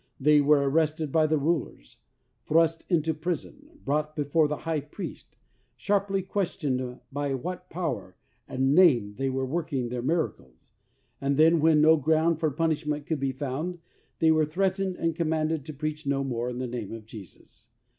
They 0.19 0.41
were 0.41 0.67
arrested 0.67 1.11
by 1.11 1.27
the 1.27 1.37
rulers, 1.37 1.97
thrust 2.47 2.85
into 2.89 3.13
prison, 3.13 3.77
brought 3.85 4.15
before 4.15 4.47
the 4.47 4.57
high 4.57 4.79
priest, 4.79 5.35
sharply 5.77 6.23
questioned 6.23 6.99
by 7.11 7.35
what 7.35 7.69
power 7.69 8.15
and 8.47 8.73
name 8.73 9.13
they 9.19 9.29
were 9.29 9.45
working 9.45 9.89
their 9.89 10.01
miracles, 10.01 10.73
and 11.21 11.37
then 11.37 11.59
when 11.59 11.81
no 11.81 11.97
ground 11.97 12.39
for 12.39 12.49
punishment 12.49 13.05
could 13.05 13.19
be 13.19 13.31
found, 13.31 13.77
they 14.17 14.31
were 14.31 14.43
threatened 14.43 14.95
and 14.95 15.15
commanded 15.15 15.65
to 15.65 15.73
preach 15.75 16.07
no 16.07 16.23
more 16.23 16.49
in 16.49 16.57
the 16.57 16.65
name 16.65 16.91
of 16.91 17.05
Jesus. 17.05 17.69